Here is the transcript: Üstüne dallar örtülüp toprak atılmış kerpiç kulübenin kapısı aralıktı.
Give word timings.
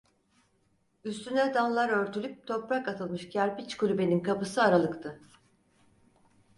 Üstüne 1.03 1.53
dallar 1.53 1.89
örtülüp 1.89 2.47
toprak 2.47 2.87
atılmış 2.87 3.29
kerpiç 3.29 3.77
kulübenin 3.77 4.19
kapısı 4.19 4.63
aralıktı. 4.63 5.19